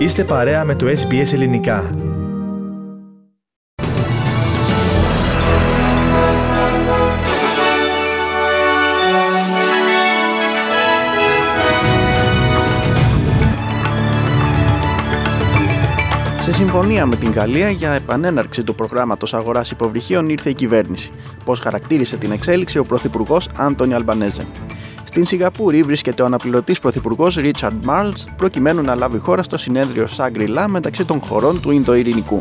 Είστε 0.00 0.24
παρέα 0.24 0.64
με 0.64 0.74
το 0.74 0.86
SBS 0.86 1.32
Ελληνικά. 1.32 1.90
Σε 16.40 16.52
συμφωνία 16.52 17.06
με 17.06 17.16
την 17.16 17.32
Γαλλία 17.32 17.70
για 17.70 17.90
επανέναρξη 17.92 18.62
του 18.64 18.74
προγράμματος 18.74 19.34
αγοράς 19.34 19.70
υποβρυχίων 19.70 20.28
ήρθε 20.28 20.50
η 20.50 20.54
κυβέρνηση. 20.54 21.10
Πώς 21.44 21.60
χαρακτήρισε 21.60 22.16
την 22.16 22.32
εξέλιξη 22.32 22.78
ο 22.78 22.84
Πρωθυπουργός 22.84 23.48
Άντωνι 23.56 23.94
Αλμπανέζε. 23.94 24.42
Στην 25.10 25.24
Σιγκαπούρη 25.24 25.82
βρίσκεται 25.82 26.22
ο 26.22 26.24
αναπληρωτής 26.24 26.80
πρωθυπουργός 26.80 27.34
Ρίτσαρντ 27.34 27.84
Μάρλς 27.84 28.24
προκειμένου 28.36 28.82
να 28.82 28.94
λάβει 28.94 29.18
χώρα 29.18 29.42
στο 29.42 29.58
συνέδριο 29.58 30.06
Σάγκριλά 30.06 30.68
μεταξύ 30.68 31.04
των 31.04 31.20
χωρών 31.20 31.60
του 31.60 31.70
Ινδοειρηνικού. 31.70 32.38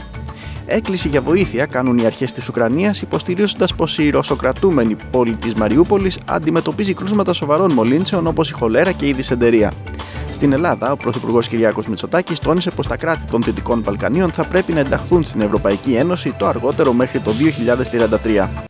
Έκκληση 0.66 1.08
για 1.08 1.22
βοήθεια 1.22 1.66
κάνουν 1.66 1.98
οι 1.98 2.06
αρχές 2.06 2.34
της 2.34 2.48
Ουκρανίας, 2.48 3.02
υποστηρίζοντας 3.02 3.76
πως 3.76 3.98
η 3.98 4.10
ρωσοκρατούμενη 4.10 4.96
πόλη 5.12 5.36
της 5.36 5.54
Μαριούπολης 5.54 6.20
αντιμετωπίζει 6.26 6.94
κρούσματα 6.94 7.34
σοβαρών 7.34 7.74
μολύνσεων 7.74 8.28
όπως 8.28 8.50
η 8.50 8.54
χολέρα 8.54 8.92
και 8.92 9.08
η 9.08 9.14
δυσεντερία. 9.14 9.74
Στην 10.32 10.54
Ελλάδα, 10.54 10.92
ο 10.92 10.96
Πρωθυπουργός 10.96 11.48
Κυριάκος 11.48 11.88
Μητσοτάκης 11.88 12.40
τόνισε 12.40 12.72
πως 12.72 12.88
τα 12.88 12.98
κράτη 12.98 13.32
των 13.32 13.42
Δυτικών 13.42 13.84
Βαλκανίων 13.84 14.30
θα 14.30 14.46
πρέπει 14.46 14.74
να 14.74 14.80
ενταχθούν 14.80 15.24
στην 15.24 15.42
Ευρωπαϊκή 15.42 15.94
Ένωση 15.94 16.34
το 16.38 16.48
αργότερο 16.48 16.94
μέχρι 16.94 17.20
το 17.20 17.32
2033. 17.32 18.69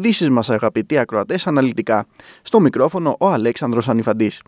Ειδήσεις 0.00 0.30
μας, 0.30 0.50
αγαπητοί 0.50 0.98
ακροατές, 0.98 1.46
αναλυτικά. 1.46 2.06
Στο 2.42 2.60
μικρόφωνο 2.60 3.16
ο 3.20 3.28
Αλέξανδρος 3.28 3.88
Ανιφαντής. 3.88 4.42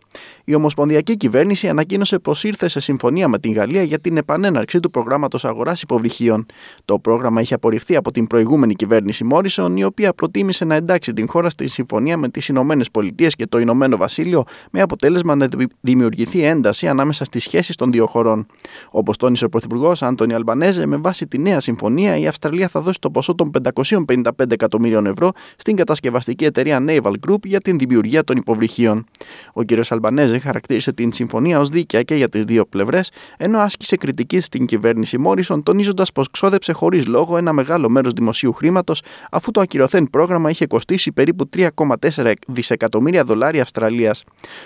Η 0.44 0.54
Ομοσπονδιακή 0.54 1.16
Κυβέρνηση 1.16 1.68
ανακοίνωσε 1.68 2.18
πως 2.18 2.44
ήρθε 2.44 2.68
σε 2.68 2.80
συμφωνία 2.80 3.28
με 3.28 3.38
την 3.38 3.52
Γαλλία 3.52 3.82
για 3.82 3.98
την 3.98 4.16
επανέναρξη 4.16 4.80
του 4.80 4.90
προγράμματος 4.90 5.44
αγοράς 5.44 5.82
υποβρυχίων. 5.82 6.46
Το 6.84 6.98
πρόγραμμα 6.98 7.40
είχε 7.40 7.54
απορριφθεί 7.54 7.96
από 7.96 8.12
την 8.12 8.26
προηγούμενη 8.26 8.74
κυβέρνηση 8.74 9.24
Μόρισον, 9.24 9.76
η 9.76 9.84
οποία 9.84 10.12
προτίμησε 10.12 10.64
να 10.64 10.74
εντάξει 10.74 11.12
την 11.12 11.28
χώρα 11.28 11.50
στη 11.50 11.68
συμφωνία 11.68 12.16
με 12.16 12.28
τις 12.28 12.48
Ηνωμένες 12.48 12.90
Πολιτείες 12.90 13.34
και 13.34 13.46
το 13.46 13.58
Ηνωμένο 13.58 13.96
Βασίλειο, 13.96 14.44
με 14.70 14.80
αποτέλεσμα 14.80 15.34
να 15.34 15.48
δημιουργηθεί 15.80 16.44
ένταση 16.44 16.88
ανάμεσα 16.88 17.24
στις 17.24 17.42
σχέσεις 17.42 17.76
των 17.76 17.92
δύο 17.92 18.06
χωρών. 18.06 18.46
Όπως 18.90 19.16
τόνισε 19.16 19.44
ο 19.44 19.48
Πρωθυπουργός 19.48 20.02
Άντωνι 20.02 20.34
Αλμπανέζε, 20.34 20.86
με 20.86 20.96
βάση 20.96 21.26
τη 21.26 21.38
νέα 21.38 21.60
συμφωνία, 21.60 22.16
η 22.16 22.26
Αυστραλία 22.26 22.68
θα 22.68 22.80
δώσει 22.80 23.00
το 23.00 23.10
ποσό 23.10 23.34
των 23.34 23.50
555 23.74 24.30
εκατομμύριων 24.48 25.06
ευρώ 25.06 25.30
στην 25.56 25.76
κατασκευαστική 25.76 26.44
εταιρεία 26.44 26.84
Naval 26.88 27.12
Group 27.28 27.44
για 27.44 27.60
την 27.60 27.78
δημιουργία 27.78 28.24
των 28.24 28.36
υποβρυχίων. 28.36 29.04
Ο 29.52 29.64
κ. 29.64 29.68
Αλμπανέζε 29.88 30.38
χαρακτήρισε 30.38 30.92
την 30.92 31.12
συμφωνία 31.12 31.60
ως 31.60 31.68
δίκαια 31.68 32.02
και 32.02 32.14
για 32.14 32.28
τις 32.28 32.44
δύο 32.44 32.66
πλευρές, 32.66 33.10
ενώ 33.36 33.58
άσκησε 33.58 33.96
κριτική 33.96 34.40
στην 34.40 34.66
κυβέρνηση 34.66 35.18
Μόρισον, 35.18 35.62
τονίζοντας 35.62 36.12
πως 36.12 36.30
ξόδεψε 36.30 36.72
χωρίς 36.72 37.06
λόγο 37.06 37.36
ένα 37.36 37.52
μεγάλο 37.52 37.88
μέρος 37.88 38.12
δημοσίου 38.12 38.52
χρήματος, 38.52 39.02
αφού 39.30 39.50
το 39.50 39.60
ακυρωθέν 39.60 40.10
πρόγραμμα 40.10 40.50
είχε 40.50 40.66
κοστίσει 40.66 41.12
περίπου 41.12 41.48
3,4 41.56 42.32
δισεκατομμύρια 42.46 43.24
δολάρια 43.24 43.62
Αυστραλίας. 43.62 44.24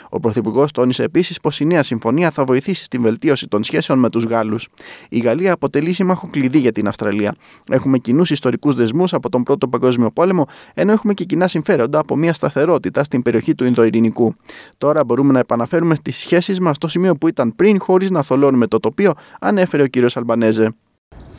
Ο 0.08 0.20
Πρωθυπουργός 0.20 0.72
τόνισε 0.72 1.02
επίσης 1.02 1.40
πως 1.40 1.60
η 1.60 1.64
νέα 1.64 1.82
συμφωνία 1.82 2.30
θα 2.30 2.44
βοηθήσει 2.44 2.84
στην 2.84 3.02
βελτίωση 3.02 3.48
των 3.48 3.64
σχέσεων 3.64 3.98
με 3.98 4.10
τους 4.10 4.24
Γάλλους. 4.24 4.68
Η 5.08 5.18
Γαλλία 5.18 5.52
αποτελεί 5.52 5.92
σύμμαχο 5.92 6.28
κλειδί 6.30 6.58
για 6.58 6.72
την 6.72 6.88
Αυστραλία. 6.88 7.34
Έχουμε 7.70 7.98
κοινούς 7.98 8.30
ιστορικούς 8.30 8.74
δεσμούς 8.74 9.14
από 9.14 9.28
τον 9.28 9.42
Πρώτο 9.42 9.68
Παγκόσμιο 9.68 10.10
Πόλεμο 10.10 10.46
ενώ 10.74 10.92
έχουμε 10.92 11.14
και 11.14 11.24
κοινά 11.24 11.48
συμφέροντα 11.48 11.98
από 11.98 12.16
μια 12.16 12.34
σταθερότητα 12.34 13.04
στην 13.04 13.22
περιοχή 13.22 13.54
του 13.54 13.64
Ινδοειρηνικού. 13.64 14.34
Τώρα 14.78 15.04
μπορούμε 15.04 15.32
να 15.32 15.38
επαναφέρουμε 15.38 15.96
τι 16.02 16.10
σχέσεις 16.10 16.60
μας 16.60 16.76
στο 16.76 16.88
σημείο 16.88 17.16
που 17.16 17.28
ήταν 17.28 17.54
πριν, 17.54 17.80
χωρίς 17.80 18.10
να 18.10 18.22
θολώνουμε 18.22 18.66
το 18.66 18.80
τοπίο, 18.80 19.12
ανέφερε 19.40 19.82
ο 19.82 19.86
κύριος 19.86 20.16
Αλμπανέζε. 20.16 20.74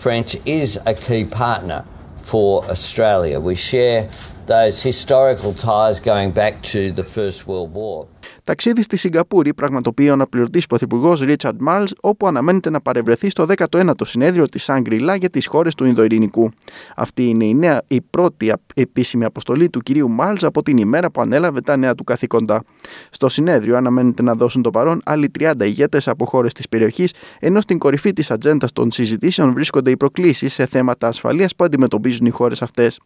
French 0.04 0.36
is 0.46 0.78
a 0.86 0.94
key 0.94 1.26
partner 1.26 1.84
for 2.32 2.64
Australia. 2.76 3.40
We 3.40 3.56
share 3.56 4.02
those 4.46 4.82
historical 4.82 5.54
ties 5.54 6.00
going 6.00 6.32
back 6.32 6.62
to 6.74 6.92
the 6.92 7.04
First 7.04 7.48
World 7.48 7.74
War. 7.74 8.08
Ταξίδι 8.48 8.82
στη 8.82 8.98
Σιγκαπούρη 8.98 9.54
πραγματοποιεί 9.54 10.08
ο 10.10 10.14
αναπληρωτής 10.14 10.68
πρωθυπουργός 10.68 11.22
Ρίτσαρντ 11.22 11.62
Μάλς, 11.62 11.94
όπου 12.02 12.28
αναμένεται 12.28 12.70
να 12.70 12.82
παρευρεθεί 12.82 13.30
στο 13.30 13.46
19ο 13.58 13.92
συνέδριο 14.04 14.48
της 14.48 14.64
Σάγκριλά 14.64 15.16
για 15.16 15.30
τις 15.30 15.48
χώρες 15.48 15.76
του 15.76 15.86
Ινδοειρηνικού. 15.86 16.52
Αυτή 16.96 17.30
είναι 17.30 17.46
η, 17.46 17.54
νέα, 17.54 17.82
η 17.88 18.02
πρώτη 18.02 18.54
επίσημη 18.74 19.26
αποστολή 19.26 19.70
του 19.70 19.80
κυρίου 19.80 20.10
Μάλς 20.10 20.44
από 20.44 20.64
την 20.64 20.78
ημέρα 20.78 21.12
που 21.12 21.22
ανέλαβε 21.22 21.62
τα 21.62 21.78
νέα 21.78 21.96
του 21.96 22.04
καθήκοντα. 22.04 22.64
Στο 23.10 23.30
συνέδριο 23.30 23.78
αναμένεται 23.78 24.24
να 24.24 24.36
δώσουν 24.36 24.62
το 24.62 24.70
παρόν 24.70 25.02
άλλοι 25.06 25.32
30 25.40 25.54
ηγέτες 25.60 26.08
από 26.08 26.26
χώρες 26.26 26.54
της 26.54 26.70
περιοχής, 26.70 27.14
ενώ 27.40 27.62
στην 27.62 27.78
κορυφή 27.78 28.14
της 28.14 28.32
ατζέντας 28.32 28.72
των 28.72 28.92
συζητήσεων 28.92 29.54
βρίσκονται 29.54 29.92
οι 29.92 29.98
προκλήσεις 29.98 30.54
σε 30.54 30.66
θέματα 30.66 31.08
ασφαλείας 31.08 31.56
που 31.56 31.64
αντιμετωπίζουν 31.64 32.26
οι 32.26 32.30
χώρες 32.30 32.62
αυτές. 32.62 33.00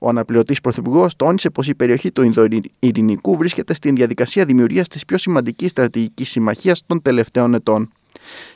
Ο 0.00 0.08
αναπληρωτής 0.08 0.60
πρωθυπουργός 0.60 1.16
τόνισε 1.16 1.50
πως 1.50 1.68
η 1.68 1.74
περιοχή 1.74 2.12
του 2.12 2.22
Ινδοειρηνικού 2.22 3.36
βρίσκεται 3.36 3.74
στην 3.74 3.94
διαδικασία 3.94 4.44
δημιουργίας 4.44 4.87
της 4.88 5.04
πιο 5.04 5.18
σημαντικής 5.18 5.70
στρατηγικής 5.70 6.30
συμμαχίας 6.30 6.82
των 6.86 7.02
τελευταίων 7.02 7.54
ετών. 7.54 7.92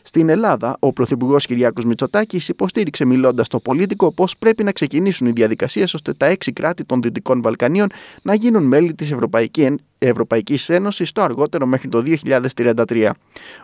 Στην 0.02 0.28
Ελλάδα, 0.28 0.76
ο 0.78 0.92
Πρωθυπουργός 0.92 1.46
Κυριάκος 1.46 1.84
Μητσοτάκης 1.84 2.48
υποστήριξε 2.48 3.04
μιλώντας 3.04 3.46
στο 3.46 3.60
πολίτικο 3.60 4.12
πω 4.12 4.26
πρέπει 4.38 4.64
να 4.64 4.72
ξεκινήσουν 4.72 5.26
οι 5.26 5.30
διαδικασίες 5.30 5.94
ώστε 5.94 6.12
τα 6.12 6.26
έξι 6.26 6.52
κράτη 6.52 6.84
των 6.84 7.02
Δυτικών 7.02 7.42
Βαλκανίων 7.42 7.88
να 8.22 8.34
γίνουν 8.34 8.62
μέλη 8.62 8.94
της 8.94 9.10
Ευρωπαϊκή 9.10 9.62
Ευρωπαϊκής 10.06 10.68
Ένωσης 10.68 11.12
το 11.12 11.22
αργότερο 11.22 11.66
μέχρι 11.66 11.88
το 11.88 12.02
2033. 12.02 13.10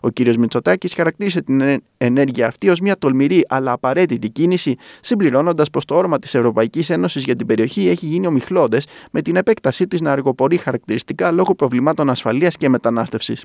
Ο 0.00 0.08
κ. 0.08 0.18
Μητσοτάκης 0.38 0.94
χαρακτήρισε 0.94 1.42
την 1.42 1.82
ενέργεια 1.96 2.46
αυτή 2.46 2.68
ως 2.68 2.80
μια 2.80 2.96
τολμηρή 2.96 3.44
αλλά 3.48 3.72
απαραίτητη 3.72 4.28
κίνηση, 4.28 4.76
συμπληρώνοντας 5.00 5.70
πως 5.70 5.84
το 5.84 5.94
όρμα 5.94 6.18
της 6.18 6.34
Ευρωπαϊκής 6.34 6.90
Ένωσης 6.90 7.22
για 7.24 7.36
την 7.36 7.46
περιοχή 7.46 7.88
έχει 7.88 8.06
γίνει 8.06 8.26
ομιχλώδε 8.26 8.80
με 9.10 9.22
την 9.22 9.36
επέκτασή 9.36 9.86
της 9.86 10.00
να 10.00 10.12
αργοπορεί 10.12 10.56
χαρακτηριστικά 10.56 11.30
λόγω 11.30 11.54
προβλημάτων 11.54 12.10
ασφαλείας 12.10 12.56
και 12.56 12.68
μετανάστευσης. 12.68 13.44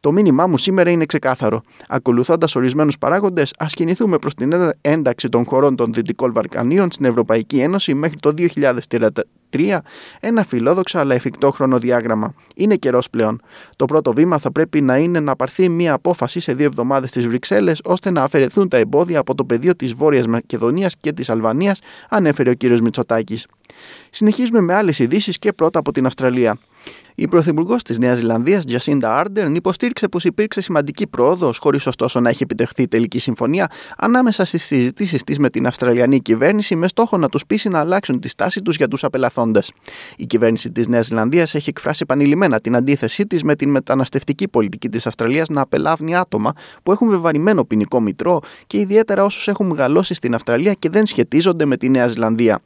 Το 0.00 0.12
μήνυμά 0.12 0.46
μου 0.46 0.58
σήμερα 0.58 0.90
είναι 0.90 1.06
ξεκάθαρο. 1.06 1.62
Ακολουθώντας 1.88 2.56
ορισμένους 2.56 2.98
παράγοντες, 2.98 3.52
ας 3.58 3.74
κινηθούμε 3.74 4.18
προς 4.18 4.34
την 4.34 4.52
ένταξη 4.80 5.28
των 5.28 5.44
χωρών 5.44 5.76
των 5.76 5.92
Δυτικών 5.92 6.32
Βαλκανίων 6.32 6.90
στην 6.90 7.04
Ευρωπαϊκή 7.04 7.58
Ένωση 7.58 7.94
μέχρι 7.94 8.18
το 8.18 8.32
2033, 8.32 9.82
ένα 10.20 10.44
φιλόδοξο 10.44 10.98
αλλά 10.98 11.14
εφικτό 11.14 11.50
χρονοδιάγραμμα. 11.50 12.27
Είναι 12.54 12.76
καιρός 12.76 13.10
πλέον. 13.10 13.40
Το 13.76 13.84
πρώτο 13.84 14.12
βήμα 14.12 14.38
θα 14.38 14.52
πρέπει 14.52 14.80
να 14.80 14.96
είναι 14.96 15.20
να 15.20 15.36
πάρθει 15.36 15.68
μια 15.68 15.92
απόφαση 15.92 16.40
σε 16.40 16.54
δύο 16.54 16.66
εβδομάδες 16.66 17.10
στις 17.10 17.26
Βρυξέλλες 17.26 17.80
ώστε 17.84 18.10
να 18.10 18.22
αφαιρεθούν 18.22 18.68
τα 18.68 18.76
εμπόδια 18.76 19.18
από 19.18 19.34
το 19.34 19.44
πεδίο 19.44 19.76
της 19.76 19.92
Βόρειας 19.92 20.26
Μακεδονίας 20.26 20.96
και 21.00 21.12
της 21.12 21.30
Αλβανίας, 21.30 21.80
ανέφερε 22.08 22.50
ο 22.50 22.54
κ. 22.58 22.62
Μητσοτάκης. 22.64 23.46
Συνεχίζουμε 24.10 24.60
με 24.60 24.74
άλλες 24.74 24.98
ειδήσεις 24.98 25.38
και 25.38 25.52
πρώτα 25.52 25.78
από 25.78 25.92
την 25.92 26.06
Αυστραλία. 26.06 26.58
Η 27.20 27.28
Πρωθυπουργός 27.28 27.82
της 27.82 27.98
Νέας 27.98 28.18
Ζηλανδίας, 28.18 28.64
Τζασίντα 28.64 29.16
Άρντερν, 29.16 29.54
υποστήριξε 29.54 30.08
πως 30.08 30.24
υπήρξε 30.24 30.60
σημαντική 30.60 31.06
πρόοδος, 31.06 31.58
χωρίς 31.58 31.86
ωστόσο 31.86 32.20
να 32.20 32.28
έχει 32.28 32.42
επιτευχθεί 32.42 32.88
τελική 32.88 33.18
συμφωνία, 33.18 33.70
ανάμεσα 33.96 34.44
στις 34.44 34.64
συζητήσεις 34.64 35.24
της 35.24 35.38
με 35.38 35.50
την 35.50 35.66
Αυστραλιανή 35.66 36.20
κυβέρνηση, 36.20 36.76
με 36.76 36.88
στόχο 36.88 37.16
να 37.16 37.28
τους 37.28 37.46
πείσει 37.46 37.68
να 37.68 37.78
αλλάξουν 37.78 38.20
τη 38.20 38.28
στάση 38.28 38.62
τους 38.62 38.76
για 38.76 38.88
τους 38.88 39.04
απελαθώντε. 39.04 39.60
Η 40.16 40.26
κυβέρνηση 40.26 40.70
της 40.70 40.88
Νέας 40.88 41.06
Ζηλανδίας 41.06 41.54
έχει 41.54 41.68
εκφράσει 41.68 42.00
επανειλημμένα 42.02 42.60
την 42.60 42.76
αντίθεσή 42.76 43.26
της 43.26 43.42
με 43.42 43.54
την 43.54 43.70
μεταναστευτική 43.70 44.48
πολιτική 44.48 44.88
της 44.88 45.06
Αυστραλίας 45.06 45.48
να 45.48 45.60
απελάβνει 45.60 46.16
άτομα 46.16 46.52
που 46.82 46.92
έχουν 46.92 47.08
βεβαρημένο 47.08 47.64
ποινικό 47.64 48.00
μητρό 48.00 48.40
και 48.66 48.78
ιδιαίτερα 48.78 49.24
όσους 49.24 49.48
έχουν 49.48 49.66
μεγαλώσει 49.66 50.14
στην 50.14 50.34
Αυστραλία 50.34 50.72
και 50.72 50.88
δεν 50.88 51.06
σχετίζονται 51.06 51.64
με 51.64 51.76
τη 51.76 51.88
Νέα 51.88 52.06
Ζηλανδία. 52.06 52.60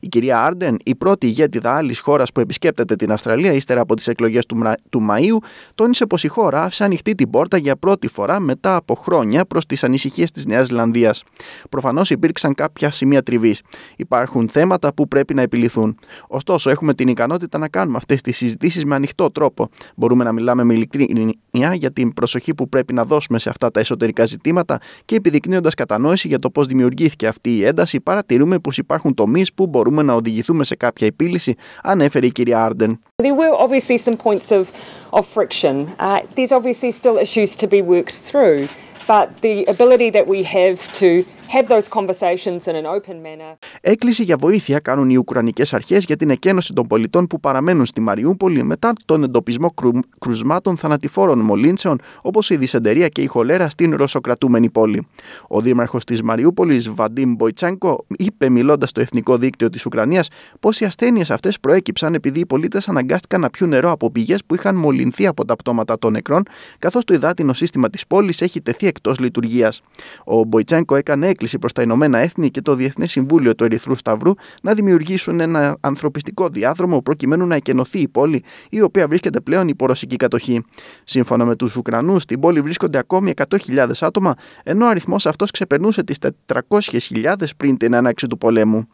Η 0.00 0.08
κυρία 0.08 0.42
Άρντεν, 0.42 0.76
η 0.84 0.94
πρώτη 0.94 1.26
ηγέτηδα 1.26 1.76
άλλης 1.76 2.00
χώρας 2.00 2.32
που 2.32 2.40
επισκέπτεται 2.40 2.96
την 2.96 3.12
Αυστραλία 3.12 3.52
ύστερα 3.52 3.80
από 3.80 3.96
τις 3.98 4.08
εκλογές 4.08 4.46
του, 4.46 4.62
του 4.88 5.06
Μαΐου, 5.10 5.36
τόνισε 5.74 6.06
πως 6.06 6.24
η 6.24 6.28
χώρα 6.28 6.62
άφησε 6.62 6.84
ανοιχτή 6.84 7.14
την 7.14 7.30
πόρτα 7.30 7.56
για 7.56 7.76
πρώτη 7.76 8.08
φορά 8.08 8.40
μετά 8.40 8.76
από 8.76 8.94
χρόνια 8.94 9.44
προς 9.44 9.66
τις 9.66 9.84
ανησυχίες 9.84 10.30
της 10.30 10.46
Νέας 10.46 10.66
Ζηλανδίας. 10.66 11.22
Προφανώς 11.70 12.10
υπήρξαν 12.10 12.54
κάποια 12.54 12.90
σημεία 12.90 13.22
τριβής. 13.22 13.62
Υπάρχουν 13.96 14.48
θέματα 14.48 14.94
που 14.94 15.08
πρέπει 15.08 15.34
να 15.34 15.42
επιληθούν. 15.42 15.98
Ωστόσο, 16.28 16.70
έχουμε 16.70 16.94
την 16.94 17.08
ικανότητα 17.08 17.58
να 17.58 17.68
κάνουμε 17.68 17.96
αυτές 17.96 18.20
τις 18.20 18.36
συζητήσεις 18.36 18.84
με 18.84 18.94
ανοιχτό 18.94 19.30
τρόπο. 19.30 19.68
Μπορούμε 19.96 20.24
να 20.24 20.32
μιλάμε 20.32 20.64
με 20.64 20.74
ειλικρίνεια 20.74 21.74
για 21.74 21.92
την 21.92 22.14
προσοχή 22.14 22.54
που 22.54 22.68
πρέπει 22.68 22.92
να 22.92 23.04
δώσουμε 23.04 23.38
σε 23.38 23.48
αυτά 23.48 23.70
τα 23.70 23.80
εσωτερικά 23.80 24.24
ζητήματα 24.24 24.78
και 25.04 25.14
επιδεικνύοντας 25.14 25.74
κατανόηση 25.74 26.28
για 26.28 26.38
το 26.38 26.50
πώς 26.50 26.66
δημιουργήθηκε 26.66 27.26
αυτή 27.26 27.56
η 27.56 27.64
ένταση, 27.64 28.00
παρατηρούμε 28.00 28.58
πως 28.58 28.78
υπάρχουν 28.78 29.14
τομείς 29.14 29.52
που 29.52 29.66
μπορούμε 29.66 30.02
να 30.02 30.14
οδηγηθούμε 30.14 30.64
σε 30.64 30.76
κάποια 30.76 31.06
επίλυση, 31.06 31.54
ανέφερε 31.82 32.26
η 32.26 32.32
κυρία 32.32 32.64
Άρντεν. 32.64 33.00
There 33.22 33.26
were 33.26 33.68
obviously 33.88 34.12
some 34.12 34.18
points 34.18 34.52
of, 34.52 34.70
of 35.14 35.26
friction. 35.26 35.96
Uh, 35.98 36.20
there's 36.34 36.52
obviously 36.52 36.90
still 36.90 37.16
issues 37.16 37.56
to 37.56 37.66
be 37.66 37.80
worked 37.80 38.12
through, 38.12 38.68
but 39.06 39.40
the 39.40 39.64
ability 39.64 40.10
that 40.10 40.26
we 40.26 40.42
have 40.42 40.92
to 40.92 41.24
have 41.48 41.66
those 41.68 41.88
conversations 41.88 42.66
in 42.66 42.74
an 42.74 42.86
open 42.86 43.16
manner. 43.22 43.56
Έκκληση 43.80 44.22
για 44.22 44.36
βοήθεια 44.36 44.78
κάνουν 44.78 45.10
οι 45.10 45.16
Ουκρανικές 45.16 45.74
αρχές 45.74 46.04
για 46.04 46.16
την 46.16 46.30
εκένωση 46.30 46.72
των 46.72 46.86
πολιτών 46.86 47.26
που 47.26 47.40
παραμένουν 47.40 47.84
στη 47.84 48.00
Μαριούπολη 48.00 48.62
μετά 48.62 48.92
τον 49.04 49.22
εντοπισμό 49.22 49.70
κρου... 49.70 49.90
κρουσμάτων 50.18 50.76
θανατηφόρων 50.76 51.38
μολύνσεων 51.38 52.00
όπως 52.22 52.50
η 52.50 52.56
δυσεντερία 52.56 53.08
και 53.08 53.22
η 53.22 53.26
χολέρα 53.26 53.68
στην 53.70 53.96
ρωσοκρατούμενη 53.96 54.70
πόλη. 54.70 55.06
Ο 55.48 55.60
δήμαρχος 55.60 56.04
της 56.04 56.22
Μαριούπολης, 56.22 56.90
Βαντίμ 56.90 57.34
Μποϊτσάνκο, 57.34 58.04
είπε 58.16 58.48
μιλώντας 58.48 58.90
στο 58.90 59.00
εθνικό 59.00 59.36
δίκτυο 59.36 59.70
της 59.70 59.86
Ουκρανίας 59.86 60.28
πω 60.60 60.70
οι 60.78 60.84
ασθένειες 60.84 61.30
αυτές 61.30 61.60
προέκυψαν 61.60 62.14
επειδή 62.14 62.40
οι 62.40 62.46
πολίτες 62.46 62.88
αναγκάστηκαν 62.88 63.40
να 63.40 63.50
πιούν 63.50 63.68
νερό 63.68 63.90
από 63.90 64.10
πηγές 64.10 64.44
που 64.46 64.54
είχαν 64.54 64.76
μολυνθεί 64.76 65.26
από 65.26 65.44
τα 65.44 65.56
πτώματα 65.56 65.98
των 65.98 66.12
νεκρών, 66.12 66.42
καθώς 66.78 67.04
το 67.04 67.14
υδάτινο 67.14 67.52
σύστημα 67.52 67.90
της 67.90 68.06
πόλης 68.06 68.40
έχει 68.40 68.60
τεθεί 68.60 68.86
εκτός 68.86 69.18
λειτουργίας. 69.18 69.80
Ο 70.24 70.44
Μποϊτσάνκο 70.44 70.96
έκανε 70.96 71.28
έκκληση 71.38 71.58
προς 71.58 71.72
τα 71.72 71.82
Ηνωμένα 71.82 72.18
Έθνη 72.18 72.50
και 72.50 72.60
το 72.60 72.74
Διεθνές 72.74 73.10
Συμβούλιο 73.10 73.54
του 73.54 73.64
Ερυθρού 73.64 73.94
Σταυρού 73.94 74.32
να 74.62 74.74
δημιουργήσουν 74.74 75.40
ένα 75.40 75.76
ανθρωπιστικό 75.80 76.48
διάδρομο 76.48 77.02
προκειμένου 77.02 77.46
να 77.46 77.54
εκενωθεί 77.54 77.98
η 77.98 78.08
πόλη, 78.08 78.44
η 78.70 78.80
οποία 78.80 79.08
βρίσκεται 79.08 79.40
πλέον 79.40 79.68
υπό 79.68 79.86
ρωσική 79.86 80.16
κατοχή. 80.16 80.64
Σύμφωνα 81.04 81.44
με 81.44 81.56
τους 81.56 81.76
Ουκρανούς, 81.76 82.22
στην 82.22 82.40
πόλη 82.40 82.60
βρίσκονται 82.60 82.98
ακόμη 82.98 83.32
100.000 83.48 83.88
άτομα, 84.00 84.34
ενώ 84.62 84.84
ο 84.84 84.88
αριθμός 84.88 85.26
αυτός 85.26 85.50
ξεπερνούσε 85.50 86.02
τις 86.04 86.18
400.000 86.46 87.34
πριν 87.56 87.76
την 87.76 87.92
έναρξη 87.92 88.26
του 88.26 88.38
πολέμου. 88.38 88.88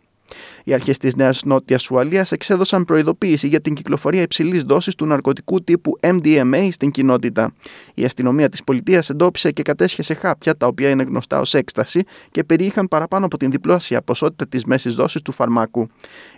Οι 0.64 0.74
αρχές 0.74 0.98
της 0.98 1.16
Νέας 1.16 1.42
Νότιας 1.44 1.90
Ουαλίας 1.90 2.32
εξέδωσαν 2.32 2.84
προειδοποίηση 2.84 3.48
για 3.48 3.60
την 3.60 3.74
κυκλοφορία 3.74 4.22
υψηλής 4.22 4.62
δόσης 4.62 4.94
του 4.94 5.06
ναρκωτικού 5.06 5.62
τύπου 5.62 5.98
MDMA 6.00 6.68
στην 6.70 6.90
κοινότητα. 6.90 7.52
Η 7.94 8.04
αστυνομία 8.04 8.48
της 8.48 8.64
πολιτείας 8.64 9.10
εντόπισε 9.10 9.50
και 9.50 9.62
κατέσχεσε 9.62 10.14
χάπια 10.14 10.56
τα 10.56 10.66
οποία 10.66 10.88
είναι 10.88 11.02
γνωστά 11.02 11.40
ως 11.40 11.54
έκσταση 11.54 12.02
και 12.30 12.44
περιείχαν 12.44 12.88
παραπάνω 12.88 13.26
από 13.26 13.36
την 13.36 13.50
διπλώσια 13.50 14.02
ποσότητα 14.02 14.46
της 14.46 14.64
μέσης 14.64 14.94
δόσης 14.94 15.22
του 15.22 15.32
φαρμάκου. 15.32 15.88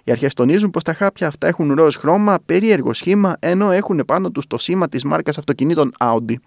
Οι 0.05 0.11
αρχές 0.11 0.35
τονίζουν 0.35 0.71
πως 0.71 0.83
τα 0.83 0.95
χάπια 0.95 1.27
αυτά 1.27 1.47
έχουν 1.47 1.75
ροζ 1.75 1.97
χρώμα, 1.97 2.39
περίεργο 2.47 2.93
σχήμα, 2.93 3.37
ενώ 3.39 3.71
έχουν 3.71 4.03
πάνω 4.07 4.31
τους 4.31 4.47
το 4.47 4.59
σήμα 4.59 4.89
της 4.89 5.05
μάρκας 5.05 5.39
αυτοκινήτων 5.39 5.93
Audi. 5.99 6.31
Η 6.31 6.39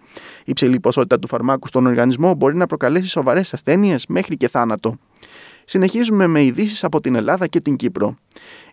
υψηλή 0.44 0.80
ποσότητα 0.80 1.18
του 1.18 1.28
φαρμάκου 1.28 1.66
στον 1.66 1.86
οργανισμό 1.86 2.34
μπορεί 2.34 2.56
να 2.56 2.66
προκαλέσει 2.66 3.08
σοβαρές 3.08 3.54
ασθένειες 3.54 4.06
μέχρι 4.06 4.36
και 4.36 4.48
θάνατο. 4.48 4.98
Συνεχίζουμε 5.70 6.26
με 6.26 6.42
ειδήσεις 6.42 6.84
από 6.84 7.00
την 7.00 7.14
Ελλάδα 7.14 7.46
και 7.46 7.60
την 7.60 7.76
Κύπρο. 7.76 8.14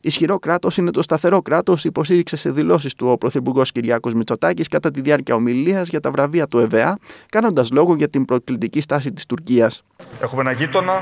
Ισχυρό 0.01 0.39
κράτος 0.39 0.77
είναι 0.77 0.91
το 0.91 1.01
σταθερό 1.01 1.41
κράτος, 1.41 1.85
υποστήριξε 1.85 2.35
σε 2.35 2.51
δηλώσεις 2.51 2.93
του 2.93 3.07
ο 3.07 3.17
Πρωθυπουργός 3.17 3.71
Κυριάκος 3.71 4.13
Μητσοτάκης 4.13 4.67
κατά 4.67 4.91
τη 4.91 5.01
διάρκεια 5.01 5.35
ομιλίας 5.35 5.89
για 5.89 5.99
τα 5.99 6.11
βραβεία 6.11 6.47
του 6.47 6.59
ΕΒΑ, 6.59 6.97
κάνοντας 7.29 7.71
λόγο 7.71 7.95
για 7.95 8.09
την 8.09 8.25
προκλητική 8.25 8.81
στάση 8.81 9.13
της 9.13 9.25
Τουρκίας. 9.25 9.83
Έχουμε 10.21 10.41
ένα 10.41 10.51
γείτονα 10.51 11.01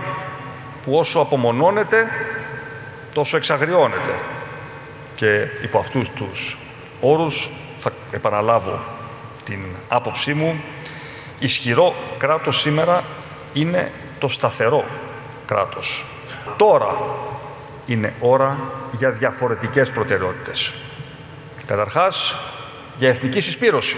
που 0.84 0.94
όσο 0.94 1.20
απομονώνεται, 1.20 2.08
τόσο 3.14 3.38
εξαγριώνεται. 3.38 4.14
Και 5.16 5.48
υπό 5.64 5.78
αυτούς 5.78 6.10
τους 6.10 6.58
όρους 7.02 7.50
θα 7.78 7.92
επαναλάβω 8.12 8.80
την 9.46 9.60
άποψή 9.88 10.34
μου. 10.34 10.62
Ισχυρό 11.40 11.94
κράτος 12.18 12.60
σήμερα 12.60 13.04
είναι 13.54 13.92
το 14.20 14.28
σταθερό 14.28 14.84
κράτος. 15.46 16.06
Τώρα 16.58 16.98
είναι 17.86 18.14
ώρα 18.20 18.58
για 18.92 19.12
διαφορετικές 19.12 19.92
προτεραιότητες. 19.92 20.74
Καταρχάς, 21.66 22.36
για 23.00 23.10
εθνική 23.10 23.42
συσπήρωση 23.42 23.96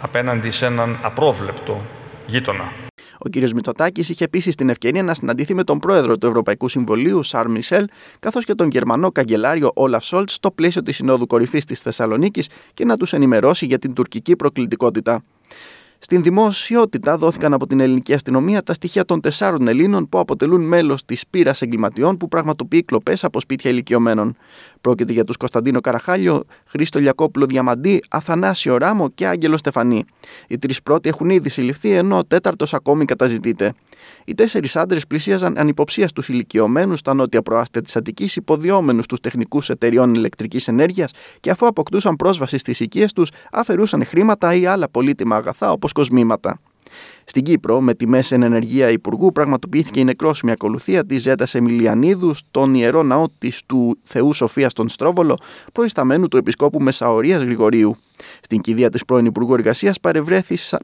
απέναντι 0.00 0.50
σε 0.50 0.66
έναν 0.66 0.98
απρόβλεπτο 1.02 1.80
γείτονα. 2.26 2.72
Ο 3.18 3.28
κ. 3.30 3.50
Μητσοτάκης 3.50 4.08
είχε 4.08 4.24
επίσης 4.24 4.54
την 4.54 4.68
ευκαιρία 4.68 5.02
να 5.02 5.14
συναντηθεί 5.14 5.54
με 5.54 5.64
τον 5.64 5.78
πρόεδρο 5.78 6.18
του 6.18 6.26
Ευρωπαϊκού 6.26 6.68
Συμβολίου, 6.68 7.22
Σαρ 7.22 7.48
Μισελ, 7.48 7.84
καθώς 8.18 8.44
και 8.44 8.54
τον 8.54 8.68
Γερμανό 8.70 9.10
καγκελάριο 9.12 9.70
Όλαφ 9.74 10.04
Σόλτς 10.04 10.34
στο 10.34 10.50
πλαίσιο 10.50 10.82
της 10.82 10.96
Συνόδου 10.96 11.26
Κορυφής 11.26 11.64
της 11.64 11.80
Θεσσαλονίκης 11.80 12.48
και 12.74 12.84
να 12.84 12.96
τους 12.96 13.12
ενημερώσει 13.12 13.66
για 13.66 13.78
την 13.78 13.92
τουρκική 13.92 14.36
προκλητικότητα. 14.36 15.22
Στην 16.00 16.22
δημοσιότητα 16.22 17.16
δόθηκαν 17.16 17.52
από 17.52 17.66
την 17.66 17.80
ελληνική 17.80 18.14
αστυνομία 18.14 18.62
τα 18.62 18.72
στοιχεία 18.72 19.04
των 19.04 19.20
τεσσάρων 19.20 19.68
Ελλήνων 19.68 20.08
που 20.08 20.18
αποτελούν 20.18 20.60
μέλος 20.60 21.04
της 21.04 21.26
πείρας 21.30 21.62
εγκληματιών 21.62 22.16
που 22.16 22.28
πραγματοποιεί 22.28 22.82
κλοπές 22.82 23.24
από 23.24 23.40
σπίτια 23.40 23.70
ηλικιωμένων. 23.70 24.36
Πρόκειται 24.80 25.12
για 25.12 25.24
τους 25.24 25.36
Κωνσταντίνο 25.36 25.80
Καραχάλιο, 25.80 26.44
Χρήστο 26.64 26.98
Λιακόπουλο 26.98 27.46
Διαμαντή, 27.46 28.02
Αθανάσιο 28.08 28.76
Ράμο 28.76 29.08
και 29.10 29.26
Άγγελο 29.26 29.56
Στεφανή. 29.56 30.04
Οι 30.48 30.58
τρεις 30.58 30.82
πρώτοι 30.82 31.08
έχουν 31.08 31.30
ήδη 31.30 31.48
συλληφθεί, 31.48 31.90
ενώ 31.90 32.18
ο 32.18 32.24
τέταρτος 32.24 32.74
ακόμη 32.74 33.04
καταζητείται. 33.04 33.74
Οι 34.24 34.34
τέσσερις 34.34 34.76
άντρες 34.76 35.06
πλησίαζαν 35.06 35.58
ανυποψίας 35.58 36.10
στου 36.10 36.32
ηλικιωμένους 36.32 36.98
στα 36.98 37.14
νότια 37.14 37.42
προάστια 37.42 37.82
της 37.82 37.96
Αττικής, 37.96 38.36
υποδιόμενους 38.36 39.04
στου 39.04 39.16
τεχνικούς 39.16 39.68
εταιριών 39.68 40.14
ηλεκτρικής 40.14 40.68
ενέργειας 40.68 41.10
και 41.40 41.50
αφού 41.50 41.66
αποκτούσαν 41.66 42.16
πρόσβαση 42.16 42.58
στις 42.58 42.80
οικίες 42.80 43.12
τους, 43.12 43.30
αφαιρούσαν 43.52 44.04
χρήματα 44.04 44.54
ή 44.54 44.66
άλλα 44.66 44.88
πολύτιμα 44.88 45.36
αγαθά 45.36 45.72
όπως 45.72 45.92
κοσμήματα. 45.92 46.60
Στην 47.24 47.42
Κύπρο, 47.42 47.80
με 47.80 47.94
τη 47.94 48.06
μέση 48.06 48.34
εν 48.34 48.42
ενεργεία 48.42 48.90
Υπουργού, 48.90 49.32
πραγματοποιήθηκε 49.32 50.00
η 50.00 50.04
νεκρόσιμη 50.04 50.52
ακολουθία 50.52 51.06
της 51.06 51.22
Ζέτας 51.22 51.54
Εμιλιανίδους 51.54 52.38
στον 52.38 52.74
ιερό 52.74 53.02
ναό 53.02 53.26
της 53.38 53.62
του 53.66 53.98
Θεού 54.04 54.32
Σοφίας 54.32 54.72
στον 54.72 54.88
Στρόβολο, 54.88 55.38
προϊσταμένου 55.72 56.28
του 56.28 56.36
Επισκόπου 56.36 56.80
Μεσαωρίας 56.80 57.42
Γρηγορίου. 57.42 57.96
Στην 58.40 58.60
κηδεία 58.60 58.90
της 58.90 59.04
πρώην 59.04 59.26
Υπουργού 59.26 59.54
Εργασίας 59.54 60.00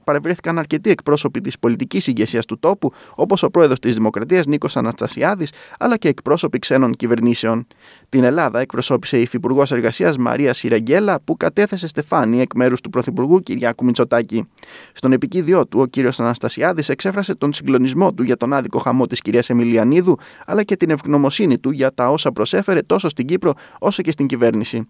παρευρέθηκαν 0.04 0.58
αρκετοί 0.58 0.90
εκπρόσωποι 0.90 1.40
της 1.40 1.58
πολιτικής 1.58 2.06
ηγεσίας 2.06 2.44
του 2.44 2.58
τόπου, 2.58 2.92
όπως 3.14 3.42
ο 3.42 3.50
πρόεδρος 3.50 3.78
της 3.78 3.94
Δημοκρατίας 3.94 4.46
Νίκος 4.46 4.76
Αναστασιάδης, 4.76 5.52
αλλά 5.78 5.96
και 5.96 6.08
εκπρόσωποι 6.08 6.58
ξένων 6.58 6.94
κυβερνήσεων. 6.94 7.66
Την 8.08 8.24
Ελλάδα 8.24 8.60
εκπροσώπησε 8.60 9.18
η 9.18 9.20
Υφυπουργός 9.20 9.72
Εργασίας 9.72 10.16
Μαρία 10.16 10.52
Σιραγγέλα, 10.54 11.20
που 11.24 11.36
κατέθεσε 11.36 11.88
στεφάνι 11.88 12.40
εκ 12.40 12.54
μέρους 12.54 12.80
του 12.80 12.90
Πρωθυπουργού 12.90 13.40
Κυριάκου 13.40 13.84
Μητσοτάκη. 13.84 14.48
Στον 14.92 15.12
επικίδιο 15.12 15.66
του, 15.66 15.80
ο 15.80 15.86
κ. 15.90 16.14
Αναστασιάδης 16.18 16.88
εξέφρασε 16.88 17.34
τον 17.34 17.52
συγκλονισμό 17.52 18.12
του 18.14 18.22
για 18.22 18.36
τον 18.36 18.52
άδικο 18.52 18.78
χαμό 18.78 19.06
της 19.06 19.20
κυρίας 19.20 19.50
Εμιλιανίδου, 19.50 20.18
αλλά 20.46 20.62
και 20.62 20.76
την 20.76 20.90
ευγνωμοσύνη 20.90 21.58
του 21.58 21.70
για 21.70 21.94
τα 21.94 22.10
όσα 22.10 22.32
προσέφερε 22.32 22.82
τόσο 22.82 23.08
στην 23.08 23.26
Κύπρο 23.26 23.52
όσο 23.78 24.02
και 24.02 24.10
στην 24.10 24.26
κυβέρνηση. 24.26 24.88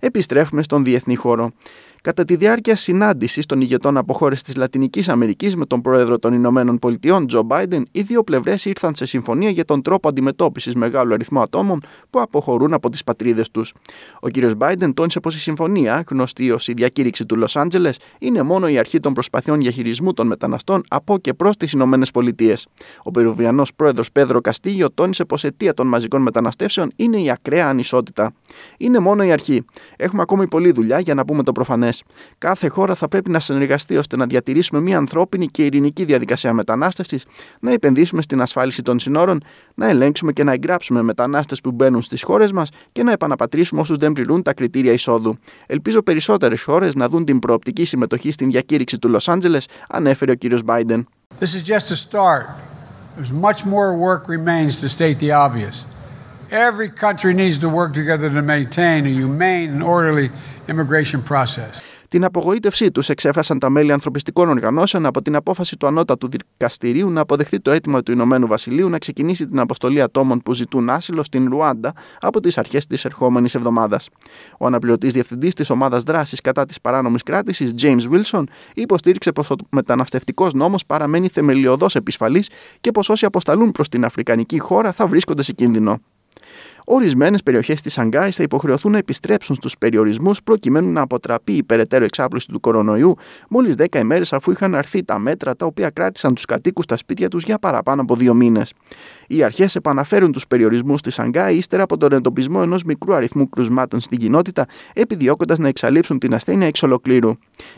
Επιστρέφουμε 0.00 0.62
στον 0.62 0.84
διεθνή 0.84 1.14
χώρο. 1.14 1.52
Κατά 2.08 2.24
τη 2.24 2.36
διάρκεια 2.36 2.76
συνάντησης 2.76 3.46
των 3.46 3.60
ηγετών 3.60 3.96
από 3.96 4.12
χώρες 4.12 4.42
της 4.42 4.56
Λατινικής 4.56 5.08
Αμερικής 5.08 5.56
με 5.56 5.66
τον 5.66 5.80
πρόεδρο 5.80 6.18
των 6.18 6.32
Ηνωμένων 6.32 6.78
Πολιτειών, 6.78 7.26
Τζο 7.26 7.42
Μπάιντεν, 7.42 7.86
οι 7.90 8.00
δύο 8.00 8.22
πλευρές 8.22 8.64
ήρθαν 8.64 8.94
σε 8.94 9.06
συμφωνία 9.06 9.50
για 9.50 9.64
τον 9.64 9.82
τρόπο 9.82 10.08
αντιμετώπισης 10.08 10.74
μεγάλου 10.74 11.12
αριθμού 11.14 11.40
ατόμων 11.40 11.82
που 12.10 12.20
αποχωρούν 12.20 12.72
από 12.72 12.90
τις 12.90 13.04
πατρίδες 13.04 13.50
τους. 13.50 13.74
Ο 14.20 14.28
κ. 14.28 14.56
Μπάιντεν 14.56 14.94
τόνισε 14.94 15.20
πως 15.20 15.34
η 15.34 15.38
συμφωνία, 15.38 16.04
γνωστή 16.10 16.50
ως 16.50 16.68
η 16.68 16.72
διακήρυξη 16.72 17.26
του 17.26 17.36
Λος 17.36 17.56
Άντζελες, 17.56 17.98
είναι 18.18 18.42
μόνο 18.42 18.68
η 18.68 18.78
αρχή 18.78 19.00
των 19.00 19.12
προσπαθειών 19.12 19.58
διαχειρισμού 19.58 20.12
των 20.12 20.26
μεταναστών 20.26 20.82
από 20.88 21.18
και 21.18 21.34
προς 21.34 21.56
τις 21.56 21.72
Ηνωμένες 21.72 22.10
Πολιτείες. 22.10 22.66
Ο 23.02 23.10
Περουβιανός 23.10 23.74
πρόεδρος 23.74 24.12
Πέδρο 24.12 24.40
Καστίγιο 24.40 24.90
τόνισε 24.90 25.24
πως 25.24 25.44
αιτία 25.44 25.74
των 25.74 25.86
μαζικών 25.86 26.22
μεταναστεύσεων 26.22 26.90
είναι 26.96 27.20
η 27.20 27.30
ακραία 27.30 27.68
ανισότητα. 27.68 28.32
Είναι 28.78 28.98
μόνο 28.98 29.24
η 29.24 29.32
αρχή. 29.32 29.64
Έχουμε 29.96 30.22
ακόμη 30.22 30.48
πολλή 30.48 30.70
δουλειά 30.70 31.00
για 31.00 31.14
να 31.14 31.24
πούμε 31.24 31.42
το 31.42 31.52
προφανές. 31.52 31.97
Κάθε 32.38 32.68
χώρα 32.68 32.94
θα 32.94 33.08
πρέπει 33.08 33.30
να 33.30 33.40
συνεργαστεί 33.40 33.96
ώστε 33.96 34.16
να 34.16 34.26
διατηρήσουμε 34.26 34.80
μια 34.80 34.96
ανθρώπινη 34.96 35.46
και 35.46 35.64
ειρηνική 35.64 36.04
διαδικασία 36.04 36.52
μετανάστευσης, 36.52 37.24
να 37.60 37.72
επενδύσουμε 37.72 38.22
στην 38.22 38.40
ασφάλιση 38.40 38.82
των 38.82 38.98
συνόρων, 38.98 39.44
να 39.74 39.88
ελέγξουμε 39.88 40.32
και 40.32 40.44
να 40.44 40.52
εγγράψουμε 40.52 41.02
μετανάστες 41.02 41.60
που 41.60 41.70
μπαίνουν 41.70 42.02
στις 42.02 42.22
χώρες 42.22 42.52
μας 42.52 42.68
και 42.92 43.02
να 43.02 43.12
επαναπατρίσουμε 43.12 43.80
όσους 43.80 43.96
δεν 43.96 44.12
πληρούν 44.12 44.42
τα 44.42 44.54
κριτήρια 44.54 44.92
εισόδου. 44.92 45.38
Ελπίζω 45.66 46.02
περισσότερες 46.02 46.62
χώρες 46.62 46.94
να 46.94 47.08
δουν 47.08 47.24
την 47.24 47.38
προοπτική 47.38 47.84
συμμετοχή 47.84 48.30
στην 48.30 48.50
διακήρυξη 48.50 48.98
του 48.98 49.08
Λος 49.08 49.28
Άντζελες, 49.28 49.66
ανέφερε 49.88 50.32
ο 50.32 50.34
κ. 50.34 50.58
Biden. 50.66 51.04
This 51.40 51.54
is 51.54 51.62
just 51.62 51.90
a 51.90 51.96
start. 51.96 52.46
There's 53.16 53.32
much 53.32 53.64
more 53.64 53.90
work 53.96 54.28
remains 54.28 54.80
to 54.82 54.88
state 54.88 55.18
the 55.18 55.32
obvious. 55.32 55.86
Every 56.50 56.88
country 56.88 57.34
needs 57.34 57.58
to 57.58 57.68
work 57.68 57.92
together 57.92 58.30
to 58.30 58.42
maintain 58.42 59.04
a 59.04 59.10
humane 59.10 59.68
and 59.74 59.82
orderly 59.82 60.30
immigration 60.68 61.22
process. 61.28 61.82
Την 62.08 62.24
απογοήτευσή 62.24 62.90
τους 62.90 63.08
εξέφρασαν 63.08 63.58
τα 63.58 63.70
μέλη 63.70 63.92
ανθρωπιστικών 63.92 64.48
οργανώσεων 64.48 65.06
από 65.06 65.22
την 65.22 65.36
απόφαση 65.36 65.76
του 65.76 65.86
Ανώτατου 65.86 66.28
Δικαστηρίου 66.28 67.10
να 67.10 67.20
αποδεχθεί 67.20 67.60
το 67.60 67.70
αίτημα 67.70 68.02
του 68.02 68.12
Ηνωμένου 68.12 68.46
Βασιλείου 68.46 68.88
να 68.88 68.98
ξεκινήσει 68.98 69.46
την 69.46 69.58
αποστολή 69.58 70.02
ατόμων 70.02 70.42
που 70.42 70.54
ζητούν 70.54 70.90
άσυλο 70.90 71.24
στην 71.24 71.48
Ρουάντα 71.48 71.92
από 72.20 72.40
τις 72.40 72.58
αρχές 72.58 72.86
της 72.86 73.04
ερχόμενης 73.04 73.54
εβδομάδας. 73.54 74.08
Ο 74.58 74.66
αναπληρωτής 74.66 75.12
διευθυντής 75.12 75.54
της 75.54 75.70
ομάδας 75.70 76.02
δράσης 76.02 76.40
κατά 76.40 76.64
της 76.64 76.80
παράνομης 76.80 77.22
κράτησης, 77.22 77.72
James 77.80 78.02
Wilson, 78.12 78.42
υποστήριξε 78.74 79.32
πως 79.32 79.50
ο 79.50 79.54
μεταναστευτικός 79.70 80.54
νόμος 80.54 80.86
παραμένει 80.86 81.28
θεμελιωδό 81.28 81.86
επισφαλής 81.94 82.50
και 82.80 82.90
πως 82.90 83.08
όσοι 83.08 83.24
αποσταλούν 83.24 83.72
προς 83.72 83.88
την 83.88 84.04
Αφρικανική 84.04 84.58
χώρα 84.58 84.92
θα 84.92 85.06
βρίσκονται 85.06 85.42
σε 85.42 85.52
κίνδυνο. 85.52 86.00
Ορισμένες 86.90 87.42
περιοχές 87.42 87.82
της 87.82 87.92
Σανγκάης 87.92 88.36
θα 88.36 88.42
υποχρεωθούν 88.42 88.92
να 88.92 88.98
επιστρέψουν 88.98 89.54
στους 89.54 89.78
περιορισμούς 89.78 90.42
προκειμένου 90.42 90.92
να 90.92 91.00
αποτραπεί 91.00 91.52
η 91.52 91.62
περαιτέρω 91.62 92.04
εξάπλωση 92.04 92.48
του 92.48 92.60
κορονοϊού, 92.60 93.14
μόλις 93.48 93.74
10 93.74 93.98
ημέρες 93.98 94.32
αφού 94.32 94.50
είχαν 94.50 94.74
αρθεί 94.74 95.04
τα 95.04 95.18
μέτρα 95.18 95.54
τα 95.54 95.66
οποία 95.66 95.90
κράτησαν 95.90 96.34
τους 96.34 96.44
κατοίκους 96.44 96.84
στα 96.84 96.96
σπίτια 96.96 97.28
τους 97.28 97.42
για 97.42 97.58
παραπάνω 97.58 98.02
από 98.02 98.16
δύο 98.16 98.34
μήνες. 98.34 98.72
Οι 99.26 99.42
αρχές 99.42 99.76
επαναφέρουν 99.76 100.32
τους 100.32 100.46
περιορισμούς 100.46 101.00
στη 101.00 101.10
Σανγκάη 101.10 101.56
ύστερα 101.56 101.82
από 101.82 101.96
τον 101.96 102.12
εντοπισμό 102.12 102.60
ενός 102.62 102.82
μικρού 102.84 103.14
αριθμού 103.14 103.48
κρουσμάτων 103.48 104.00
στην 104.00 104.18
κοινότητα, 104.18 104.66
επιδιώκοντας 104.92 105.58
να 105.58 105.68
εξαλείψουν 105.68 106.18
την 106.18 106.34
ασθένεια 106.34 106.66
εξ 106.66 106.82
ολοκλήρου. 106.82 107.32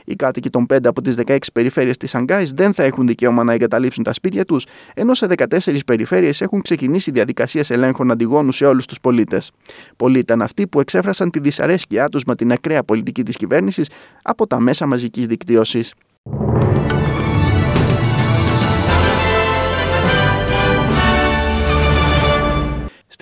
Οι 0.04 0.14
κάτοικοι 0.14 0.50
των 0.50 0.66
5 0.66 0.78
από 0.88 1.02
τις 1.02 1.16
16 1.26 1.36
περιφέρειες 1.52 1.96
της 1.96 2.10
Σανγκάης 2.10 2.52
δεν 2.52 2.74
θα 2.74 2.82
έχουν 2.82 3.06
δικαίωμα 3.06 3.44
να 3.44 3.52
εγκαταλείψουν 3.52 4.04
τα 4.04 4.12
σπίτια 4.12 4.44
τους, 4.44 4.66
ενώ 4.94 5.14
σε 5.14 5.26
14 5.26 5.84
περιφέρειες 5.86 6.40
έχουν 6.40 6.62
ξεκινήσει 6.62 7.10
διαδικασίες 7.10 7.70
ελέγχων 7.70 8.10
αντιγόνου 8.10 8.52
σε 8.52 8.66
όλους 8.66 8.86
τους 8.86 8.98
πολίτες. 9.00 9.50
Πολλοί 9.96 10.18
ήταν 10.18 10.42
αυτοί 10.42 10.66
που 10.66 10.80
εξέφρασαν 10.80 11.30
τη 11.30 11.40
δυσαρέσκειά 11.40 12.08
τους 12.08 12.24
με 12.24 12.34
την 12.34 12.52
ακραία 12.52 12.82
πολιτική 12.82 13.22
της 13.22 13.36
κυβέρνησης 13.36 13.88
από 14.22 14.46
τα 14.46 14.60
μέσα 14.60 14.86
μαζικής 14.86 15.26
δικτύωσης. 15.26 15.94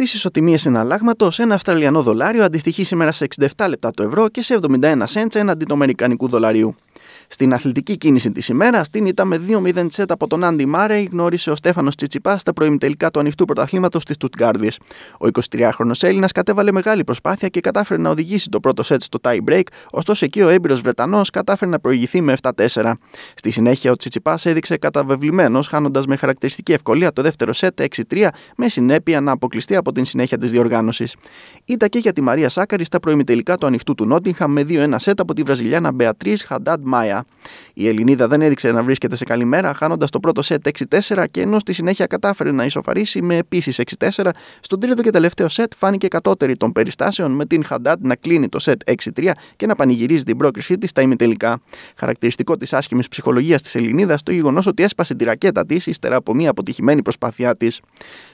Στις 0.00 0.14
ισοτιμίες 0.14 0.60
συναλλάγματος, 0.60 1.38
ένα 1.38 1.54
Αυστραλιανό 1.54 2.02
δολάριο 2.02 2.44
αντιστοιχεί 2.44 2.84
σήμερα 2.84 3.12
σε 3.12 3.26
67 3.56 3.68
λεπτά 3.68 3.90
το 3.90 4.02
ευρώ 4.02 4.28
και 4.28 4.42
σε 4.42 4.54
71 4.54 5.06
cents 5.06 5.34
έναντι 5.34 5.64
του 5.64 5.72
Αμερικανικού 5.72 6.28
δολαρίου. 6.28 6.74
Στην 7.30 7.52
αθλητική 7.52 7.96
κίνηση 7.96 8.30
της 8.32 8.48
ημέρας, 8.48 8.90
την 8.90 9.06
ήττα 9.06 9.24
με 9.24 9.40
2-0 9.48 9.86
τσέτ 9.88 10.10
από 10.10 10.26
τον 10.26 10.44
Άντι 10.44 10.66
Μάρεϊ 10.66 11.08
γνώρισε 11.12 11.50
ο 11.50 11.56
Στέφανος 11.56 11.94
Τσιτσιπά 11.94 12.38
στα 12.38 12.52
προημιτελικά 12.52 13.10
του 13.10 13.18
ανοιχτού 13.18 13.44
πρωταθλήματος 13.44 14.04
της 14.04 14.16
Τουτγκάρδης. 14.16 14.78
Ο 15.18 15.26
23χρονο 15.32 15.92
Έλληνας 16.00 16.32
κατέβαλε 16.32 16.72
μεγάλη 16.72 17.04
προσπάθεια 17.04 17.48
και 17.48 17.60
κατάφερε 17.60 18.00
να 18.00 18.10
οδηγήσει 18.10 18.48
το 18.48 18.60
πρώτο 18.60 18.82
σετ 18.82 19.02
στο 19.02 19.18
tie 19.22 19.38
break, 19.48 19.62
ωστόσο 19.90 20.24
εκεί 20.24 20.42
ο 20.42 20.48
έμπειρος 20.48 20.80
Βρετανός 20.80 21.30
κατάφερε 21.30 21.70
να 21.70 21.80
προηγηθεί 21.80 22.20
με 22.20 22.36
7-4. 22.42 22.92
Στη 23.34 23.50
συνέχεια 23.50 23.92
ο 23.92 23.96
Τσιτσιπάς 23.96 24.46
έδειξε 24.46 24.76
καταβεβλημένος, 24.76 25.66
χάνοντας 25.66 26.06
με 26.06 26.16
χαρακτηριστική 26.16 26.72
ευκολία 26.72 27.12
το 27.12 27.22
δεύτερο 27.22 27.52
σετ 27.52 27.80
6-3, 27.80 28.28
με 28.56 28.68
συνέπεια 28.68 29.20
να 29.20 29.32
αποκλειστεί 29.32 29.76
από 29.76 29.92
την 29.92 30.04
συνέχεια 30.04 30.38
της 30.38 30.50
διοργάνωσης. 30.50 31.16
Ήταν 31.64 31.88
και 31.88 31.98
για 31.98 32.12
τη 32.12 32.20
Μαρία 32.20 32.48
Σάκαρη 32.48 32.84
στα 32.84 33.00
προημιτελικά 33.00 33.56
του 33.56 33.66
ανοιχτού 33.66 33.94
του 33.94 34.06
Νότιγχαμ 34.06 34.52
με 34.52 34.66
2-1 34.68 34.94
σετ 34.96 35.20
από 35.20 35.34
τη 35.34 35.42
Βραζιλιάνα 35.42 35.92
Μπεατρίς 35.92 36.44
Χαντάντ 36.44 36.80
Μάια. 36.84 37.17
Η 37.74 37.88
Ελληνίδα 37.88 38.28
δεν 38.28 38.42
έδειξε 38.42 38.72
να 38.72 38.82
βρίσκεται 38.82 39.16
σε 39.16 39.24
καλή 39.24 39.44
μέρα, 39.44 39.74
χάνοντας 39.74 40.10
το 40.10 40.20
πρώτο 40.20 40.42
σετ 40.42 40.68
6-4 41.08 41.24
και 41.30 41.40
ενώ 41.40 41.58
στη 41.58 41.72
συνέχεια 41.72 42.06
κατάφερε 42.06 42.50
να 42.50 42.64
ισοφαρίσει 42.64 43.22
με 43.22 43.36
επίσης 43.36 43.80
6-4, 43.98 44.30
στον 44.60 44.80
τρίτο 44.80 45.02
και 45.02 45.10
τελευταίο 45.10 45.48
σετ 45.48 45.72
φάνηκε 45.76 46.08
κατώτερη 46.08 46.56
των 46.56 46.72
περιστάσεων 46.72 47.32
με 47.32 47.46
την 47.46 47.64
Χαντάτ 47.64 47.98
να 48.00 48.16
κλείνει 48.16 48.48
το 48.48 48.58
σετ 48.58 48.80
6-3 49.14 49.30
και 49.56 49.66
να 49.66 49.74
πανηγυρίζει 49.74 50.22
την 50.22 50.36
πρόκρισή 50.36 50.78
της 50.78 50.90
στα 50.90 51.02
ημιτελικά. 51.02 51.60
Χαρακτηριστικό 51.96 52.56
της 52.56 52.72
άσχημης 52.72 53.08
ψυχολογίας 53.08 53.62
της 53.62 53.74
Ελληνίδας 53.74 54.22
το 54.22 54.32
γεγονός 54.32 54.66
ότι 54.66 54.82
έσπασε 54.82 55.14
τη 55.14 55.24
ρακέτα 55.24 55.66
της 55.66 55.86
ύστερα 55.86 56.16
από 56.16 56.34
μια 56.34 56.50
αποτυχημένη 56.50 57.02
προσπάθειά 57.02 57.56
της. 57.56 57.80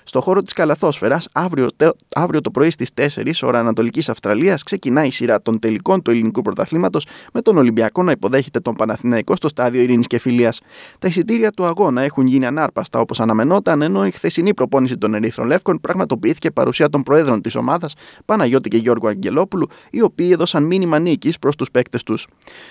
Στο 0.05 0.21
χώρο 0.21 0.43
της 0.43 0.53
καλαθόσφαιρας, 0.53 1.29
αύριο, 1.33 1.69
αύριο 2.15 2.41
το 2.41 2.51
πρωί 2.51 2.71
στις 2.71 2.91
4 2.95 3.43
ώρα 3.43 3.59
Ανατολικής 3.59 4.09
Αυστραλίας 4.09 4.63
ξεκινάει 4.63 5.07
η 5.07 5.11
σειρά 5.11 5.43
των 5.43 5.59
τελικών 5.59 6.03
του 6.03 6.11
ελληνικού 6.11 6.43
πρωταθλήματος 6.43 7.07
με 7.33 7.43
τον 7.43 7.57
Ολυμπιακό 7.57 8.03
να 8.03 8.11
υποδέχεται 8.11 8.61
τον 8.61 8.74
Παναθηναϊκό 8.77 9.37
στο 9.37 9.49
στάδιο 9.49 9.83
Ειρήνης 9.83 10.07
και 10.07 10.19
Φιλίας. 10.19 10.61
Τα 10.99 11.09
εισιτήρια 11.09 11.51
του 11.51 11.65
αγώνα 11.65 12.03
έχουν 12.03 12.27
γίνει 12.27 12.47
ανάρπαστα 12.47 13.01
όπως 13.01 13.21
αναμενόταν, 13.21 13.83
ενώ 13.83 14.07
η 14.07 14.11
χθεσινή 14.11 14.55
προπόνηση 14.55 14.99
των 14.99 15.15
Ερυθρών 15.15 15.47
Λεύκων 15.47 15.81
πραγματοποιήθηκε 15.81 16.51
παρουσία 16.51 16.89
των 16.89 17.03
προέδρων 17.03 17.41
της 17.41 17.55
ομάδας, 17.55 17.95
Παναγιώτη 18.25 18.69
και 18.69 18.77
Γιώργου 18.77 19.09
Αγγελόπουλου, 19.09 19.67
οι 19.91 20.03
οποίοι 20.03 20.29
έδωσαν 20.33 20.65
μήνυμα 20.65 20.99
νίκης 20.99 21.39
προς 21.39 21.57
τους 21.57 21.71
παίκτες 21.71 22.03
τους. 22.03 22.27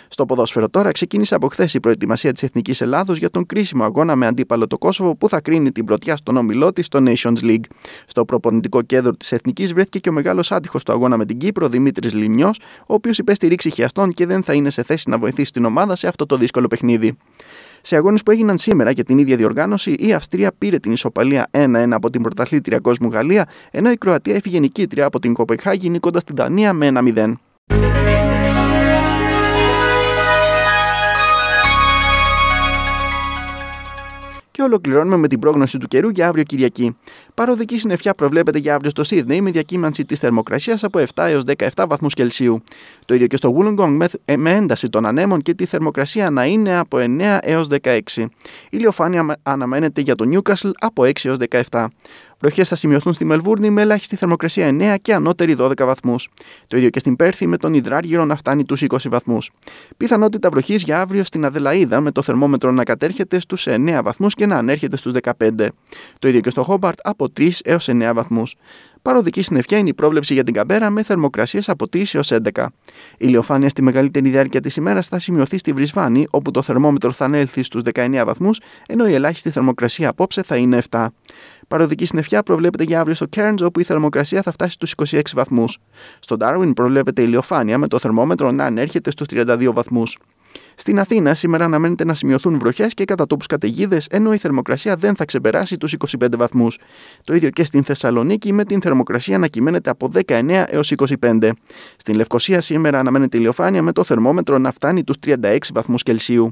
Στο 0.08 0.26
ποδόσφαιρο 0.26 0.70
τώρα 0.70 0.92
ξεκίνησε 0.92 1.36
από 1.36 1.48
χθες 1.48 1.74
η 1.74 1.80
προετοιμασία 1.80 2.32
της 2.32 2.44
Εθνικής 2.44 2.82
Ελλάδος 2.82 3.18
για 3.18 3.30
τον 3.30 3.46
κρίσιμο 3.46 3.84
αγώνα 3.84 4.16
με 4.16 4.28
αντίπαλο 4.28 4.68
το 4.68 4.78
Κόσοβο 4.78 5.16
που 5.16 5.30
θα 5.30 5.42
κρίνει 5.42 5.72
την 5.72 5.86
πρωτιά 5.86 6.16
στον 6.16 6.38
όμιλό 6.38 6.74
της 6.74 6.86
στο 6.86 7.00
Nations 7.06 7.44
League. 7.44 7.66
Στο 8.08 8.26
προπονητικό 8.26 8.82
κέντρο 8.82 9.16
της 9.16 9.32
Εθνικής 9.32 9.74
βρέθηκε 9.74 10.00
και 10.00 10.10
ο 10.10 10.12
μεγάλος 10.12 10.52
άτυχος 10.52 10.84
του 10.84 10.92
αγώνα 10.92 11.18
με 11.18 11.26
την 11.26 11.38
Κύπρο, 11.38 11.68
Δημήτρης 11.68 12.14
Λιμιό, 12.14 12.52
ο 12.80 12.94
οποίος 12.94 13.18
υπέστη 13.18 13.48
ρήξη 13.48 13.70
χιαστών 13.70 14.12
και 14.12 14.26
δεν 14.26 14.44
θα 14.44 14.54
είναι 14.54 14.70
σε 14.70 14.84
θέση 14.84 15.10
να 15.10 15.18
βοηθήσει 15.18 15.52
την 15.52 15.66
ομάδα 15.66 15.93
σε 15.96 16.08
αυτό 16.08 16.26
το 16.26 16.38
δύσκολο 16.38 16.68
παιχνίδι. 16.68 17.18
Σε 17.82 17.96
αγώνες 17.96 18.24
που 18.24 18.32
έγιναν 18.32 18.58
σήμερα 18.58 18.92
για 18.92 19.04
την 19.04 19.18
ίδια 19.18 19.36
διοργάνωση, 19.36 19.94
η 20.00 20.14
Αυστρία 20.14 20.52
πήρε 20.58 20.80
την 20.80 20.92
ισοπαλία 20.92 21.48
1-1 21.52 21.88
από 21.92 22.10
την 22.10 22.22
πρωταθλήτρια 22.22 22.80
κόσμου 22.80 23.10
Γαλλία, 23.10 23.50
ενώ 23.72 23.92
η 23.92 23.98
Κροατία 23.98 24.36
έφυγε 24.36 24.60
νικήτρια 24.60 25.06
από 25.06 25.20
την 25.20 25.34
Κοπεχάγη 25.34 25.90
νικώντας 25.90 26.24
την 26.24 26.36
Δανία 26.36 26.74
με 26.74 26.92
1-0. 27.68 28.13
Και 34.54 34.62
ολοκληρώνουμε 34.62 35.18
με 35.18 35.28
την 35.28 35.40
πρόγνωση 35.40 35.78
του 35.78 35.88
καιρού 35.88 36.10
για 36.10 36.28
αύριο 36.28 36.44
Κυριακή. 36.44 36.98
Παροδική 37.34 37.78
συννεφιά 37.78 38.14
προβλέπεται 38.14 38.58
για 38.58 38.74
αύριο 38.76 38.90
στο 38.90 39.04
Σίδνεϊ 39.04 39.42
με 39.42 39.52
διακύμανση 39.52 40.06
της 40.06 40.20
θερμοκρασίας 40.20 40.84
από 40.84 41.00
7 41.16 41.24
έως 41.28 41.44
17 41.58 41.86
βαθμούς 41.88 42.14
Κελσίου. 42.14 42.64
Το 43.06 43.14
ίδιο 43.14 43.28
και 43.28 43.36
στο 43.36 43.56
Wollongong 43.58 43.88
με, 43.90 44.08
με 44.38 44.52
ένταση 44.52 44.90
των 44.90 45.06
ανέμων 45.06 45.42
και 45.42 45.54
τη 45.54 45.66
θερμοκρασία 45.66 46.30
να 46.30 46.46
είναι 46.46 46.78
από 46.78 46.98
9 47.00 47.38
έως 47.42 47.68
16. 47.82 48.00
Η 48.16 48.28
ηλιοφάνεια 48.70 49.38
αναμένεται 49.44 50.02
για 50.02 50.16
το 50.16 50.26
Newcastle 50.34 50.72
από 50.80 51.04
6 51.04 51.12
έως 51.24 51.38
17. 51.70 51.86
Βροχέ 52.44 52.64
θα 52.64 52.76
σημειωθούν 52.76 53.14
στη 53.14 53.26
Μελβούρνη 53.26 53.70
με 53.70 53.82
ελάχιστη 53.82 54.16
θερμοκρασία 54.16 54.70
9 54.96 54.96
και 55.02 55.14
ανώτερη 55.14 55.56
12 55.60 55.74
βαθμούς. 55.78 56.30
Το 56.68 56.78
ίδιο 56.78 56.90
και 56.90 57.00
στην 57.00 57.16
Πέρθη 57.16 57.48
με 57.48 57.58
τον 57.58 57.74
Ιδράργυρο 57.74 58.26
να 58.26 58.36
φτάνει 58.36 58.66
τους 58.66 58.82
20 58.82 58.98
βαθμούς. 59.10 59.52
Πιθανότητα 59.98 60.50
βροχής 60.50 60.84
για 60.84 61.02
αύριο 61.02 61.24
στην 61.24 61.46
Αδελαίδα 61.46 62.02
με 62.02 62.12
το 62.12 62.22
θερμόμετρο 62.22 62.72
να 62.72 62.84
κατέρχεται 62.84 63.40
στους 63.40 63.68
9 63.68 64.00
βαθμούς 64.04 64.34
και 64.34 64.46
να 64.46 64.58
ανέρχεται 64.58 64.98
στους 64.98 65.14
15. 65.14 65.68
Το 66.20 66.28
ίδιο 66.28 66.40
και 66.40 66.50
στο 66.50 66.64
Χόμπαρτ 66.64 67.00
από 67.04 67.28
3 67.38 67.50
έως 67.64 67.90
9 67.90 68.12
βαθμούς. 68.14 68.56
Παροδική 69.04 69.42
συννεφιά 69.42 69.78
είναι 69.78 69.90
η 69.90 69.94
πρόβλεψη 69.94 70.34
για 70.34 70.44
την 70.44 70.54
Καμπέρα 70.54 70.90
με 70.90 71.04
θερμοκρασίες 71.04 71.70
από 71.70 71.86
3 71.94 72.14
έως 72.14 72.32
11. 72.32 72.66
Η 73.12 73.16
ηλιοφάνεια 73.18 73.70
στη 73.70 73.82
μεγαλύτερη 73.82 74.30
διάρκεια 74.30 74.62
της 74.62 74.76
ημέρας 74.76 75.08
θα 75.08 75.20
σημειωθεί 75.20 75.58
στη 75.58 75.74
Βρισβάνη, 75.74 76.28
όπου 76.32 76.52
το 76.52 76.62
θερμόμετρο 76.62 77.12
θα 77.12 77.26
ανέλθει 77.26 77.64
στους 77.64 77.82
19 77.94 78.24
βαθμούς, 78.26 78.60
ενώ 78.88 79.08
η 79.08 79.14
ελάχιστη 79.14 79.50
θερμοκρασία 79.50 80.10
απόψε 80.10 80.44
θα 80.44 80.56
είναι 80.56 80.82
7. 80.90 81.08
Παροδική 81.68 82.06
συννεφιά 82.06 82.44
προβλέπεται 82.44 82.84
για 82.84 83.00
αύριο 83.00 83.16
στο 83.16 83.26
Cairns, 83.36 83.58
όπου 83.64 83.80
η 83.80 83.84
θερμοκρασία 83.84 84.42
θα 84.42 84.52
φτάσει 84.52 84.72
στους 84.72 84.94
26 85.12 85.22
βαθμούς. 85.34 85.78
Στο 86.20 86.36
Darwin 86.40 86.72
προβλέπεται 86.76 87.22
ηλιοφάνεια 87.22 87.78
με 87.78 87.88
το 87.88 88.00
θερμόμετρο 88.00 88.52
να 88.52 88.66
ανέρχεται 88.66 89.12
στους 89.12 89.28
32 89.30 89.74
βαθμούς. 89.74 90.18
Στην 90.76 91.00
Αθήνα 91.00 91.34
σήμερα 91.34 91.66
αναμένεται 91.66 92.06
να 92.06 92.14
σημειωθούν 92.14 92.60
βροχές 92.60 92.94
και 92.94 93.06
κατά 93.06 93.26
τόπους 93.26 93.48
καταιγίδες, 93.48 94.08
ενώ 94.08 94.34
η 94.34 94.38
θερμοκρασία 94.38 94.96
δεν 94.96 95.16
θα 95.16 95.26
ξεπεράσει 95.26 95.78
τους 95.78 95.94
25 95.94 96.38
βαθμούς. 96.38 96.78
Το 97.24 97.36
ίδιο 97.36 97.50
και 97.50 97.64
στην 97.64 97.84
Θεσσαλονίκη 97.84 98.54
με 98.54 98.64
την 98.64 98.82
θερμοκρασία 98.82 99.38
να 99.38 99.48
κυμαίνεται 99.48 99.90
από 99.90 100.12
19 100.28 100.64
έως 100.68 100.94
25. 101.22 101.50
Στην 101.98 102.16
Λευκοσία 102.16 102.62
σήμερα 102.62 103.00
αναμένεται 103.00 103.38
ηλιοφάνεια 103.38 103.82
με 103.82 103.92
το 103.92 104.04
θερμόμετρο 104.04 104.58
να 104.58 104.72
φτάνει 104.72 105.04
τους 105.04 105.16
36 105.26 105.58
βαθμούς 105.74 106.04
Κελσίου. 106.04 106.52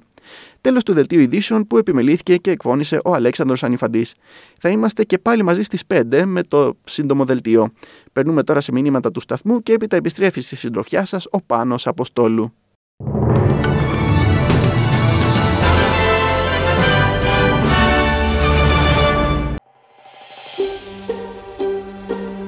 Τέλος 0.62 0.84
του 0.84 0.94
δελτίου 0.94 1.20
ειδήσεων 1.20 1.68
που 1.68 1.78
επιμελήθηκε 1.78 2.38
και 2.38 2.52
εκφώνησε 2.52 3.00
ο 3.04 3.14
Αλέξανδρος 3.14 3.64
Ανιφαντής. 3.64 4.16
Θα 4.60 4.70
είμαστε 4.70 5.04
και 5.04 5.18
πάλι 5.18 5.44
μαζί 5.44 5.62
στις 5.64 5.84
5 5.88 6.24
με 6.26 6.44
το 6.44 6.78
σύντομο 6.84 7.26
δελτίο. 7.26 7.72
Περνούμε 8.14 8.44
τώρα 8.44 8.62
σε 8.62 8.72
μηνύματα 8.72 9.12
του 9.12 9.20
σταθμού 9.20 9.64
και 9.64 9.74
έπειτα 9.74 9.96
επιστρέφει 9.96 10.42
στη 10.42 10.56
συντροφιά 10.56 11.06
σας 11.06 11.28
ο 11.32 11.42
Πάνος 11.42 11.88
Αποστόλου. 11.88 12.54